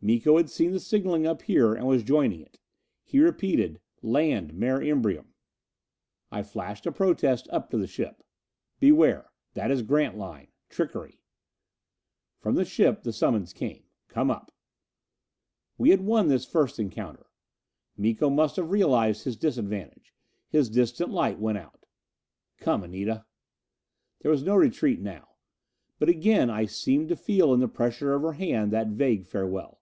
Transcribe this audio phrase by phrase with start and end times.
[0.06, 2.60] Miko had seen the signalling up here and was joining it!
[3.02, 5.34] He repeated, "Land Mare Imbrium."
[6.30, 8.22] I flashed a protest up to the ship:
[8.78, 9.32] "Beware!
[9.54, 10.52] That is Grantline!
[10.68, 11.24] Trickery!"
[12.38, 14.52] From the ship the summons came: "Come up."
[15.76, 17.26] We had won this first encounter!
[17.96, 20.14] Miko must have realized his disadvantage.
[20.48, 21.86] His distant light went out.
[22.58, 23.26] "Come, Anita."
[24.20, 25.30] There was no retreat now.
[25.98, 29.74] But again I seemed to feel in the pressure of her hand that vague farewell.